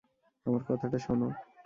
আমার 0.45 0.61
কথাটা 0.67 0.97
শোনো! 1.05 1.27